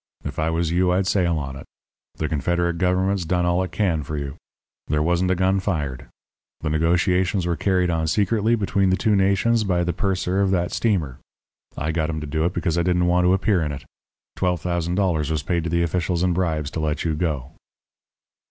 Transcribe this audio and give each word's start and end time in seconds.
If 0.25 0.39
I 0.39 0.49
was 0.49 0.71
you, 0.71 0.91
I'd 0.91 1.05
sail 1.05 1.37
on 1.37 1.55
it. 1.55 1.65
The 2.15 2.27
Confederate 2.27 2.79
Government's 2.79 3.23
done 3.23 3.45
all 3.45 3.61
it 3.61 3.71
can 3.71 4.01
for 4.01 4.17
you. 4.17 4.35
There 4.87 5.03
wasn't 5.03 5.29
a 5.29 5.35
gun 5.35 5.59
fired. 5.59 6.07
The 6.61 6.71
negotiations 6.71 7.45
were 7.45 7.55
carried 7.55 7.91
on 7.91 8.07
secretly 8.07 8.55
between 8.55 8.89
the 8.89 8.97
two 8.97 9.15
nations 9.15 9.63
by 9.63 9.83
the 9.83 9.93
purser 9.93 10.41
of 10.41 10.49
that 10.49 10.71
steamer. 10.71 11.19
I 11.77 11.91
got 11.91 12.09
him 12.09 12.19
to 12.19 12.25
do 12.25 12.45
it 12.45 12.53
because 12.55 12.79
I 12.79 12.81
didn't 12.81 13.05
want 13.05 13.25
to 13.25 13.33
appear 13.35 13.61
in 13.61 13.71
it. 13.71 13.85
Twelve 14.35 14.59
thousand 14.59 14.95
dollars 14.95 15.29
was 15.29 15.43
paid 15.43 15.65
to 15.65 15.69
the 15.69 15.83
officials 15.83 16.23
in 16.23 16.33
bribes 16.33 16.71
to 16.71 16.79
let 16.79 17.03
you 17.03 17.13
go.' 17.13 17.51